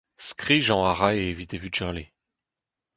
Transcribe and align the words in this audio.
Skrijañ 0.27 0.81
a 0.89 0.93
rae 0.99 1.21
evit 1.29 1.51
e 1.55 1.57
vugale. 1.63 2.05